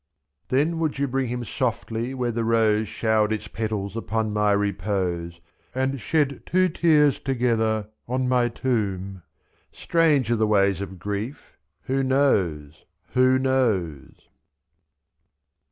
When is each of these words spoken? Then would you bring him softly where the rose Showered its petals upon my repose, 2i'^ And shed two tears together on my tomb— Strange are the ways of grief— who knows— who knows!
Then 0.47 0.79
would 0.79 0.97
you 0.97 1.07
bring 1.07 1.27
him 1.27 1.45
softly 1.45 2.15
where 2.15 2.31
the 2.31 2.43
rose 2.43 2.87
Showered 2.87 3.31
its 3.31 3.47
petals 3.47 3.95
upon 3.95 4.33
my 4.33 4.51
repose, 4.51 5.35
2i'^ 5.35 5.41
And 5.75 6.01
shed 6.01 6.41
two 6.47 6.69
tears 6.69 7.19
together 7.19 7.87
on 8.07 8.27
my 8.27 8.49
tomb— 8.49 9.21
Strange 9.71 10.31
are 10.31 10.37
the 10.37 10.47
ways 10.47 10.81
of 10.81 10.97
grief— 10.97 11.55
who 11.83 12.01
knows— 12.01 12.83
who 13.13 13.37
knows! 13.37 14.27